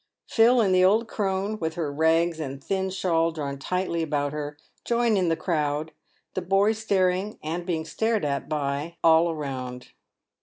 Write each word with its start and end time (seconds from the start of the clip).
Phil 0.27 0.61
and 0.61 0.73
the 0.73 0.83
old 0.83 1.07
crone, 1.07 1.59
with 1.59 1.75
her 1.75 1.93
rags 1.93 2.39
and 2.39 2.63
thin 2.63 2.89
shawl 2.89 3.29
drawn 3.31 3.59
tightly 3.59 4.01
about 4.01 4.33
her, 4.33 4.57
join 4.83 5.15
in 5.15 5.29
the 5.29 5.35
crowd, 5.35 5.91
the 6.33 6.41
boy 6.41 6.71
staring 6.71 7.37
and 7.43 7.67
being 7.67 7.85
stared 7.85 8.25
at 8.25 8.49
by 8.49 8.97
all 9.03 9.29
around. 9.29 9.61
76 9.61 9.89
PAYED 9.89 9.93
WITH 9.93 9.93
GOLD. 9.93 9.97